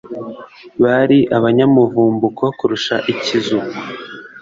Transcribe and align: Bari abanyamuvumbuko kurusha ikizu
Bari 0.83 1.19
abanyamuvumbuko 1.37 2.43
kurusha 2.57 2.95
ikizu 3.11 3.59